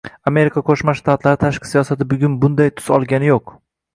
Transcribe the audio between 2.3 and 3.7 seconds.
bunday tus olgani yo‘q